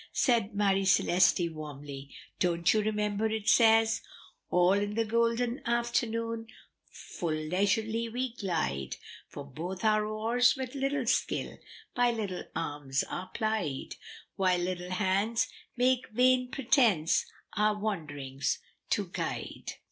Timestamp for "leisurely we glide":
7.35-8.95